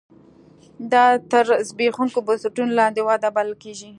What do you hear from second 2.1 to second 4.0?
بنسټونو لاندې وده بلل کېږي.